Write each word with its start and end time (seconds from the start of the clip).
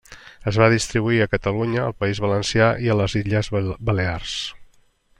Es 0.51 0.55
va 0.61 0.69
distribuir 0.73 1.19
a 1.25 1.27
Catalunya, 1.33 1.83
al 1.83 1.95
País 2.05 2.21
Valencià 2.25 2.73
i 2.87 2.91
a 2.95 2.99
les 3.03 3.19
Illes 3.23 3.55
Balears. 3.91 4.35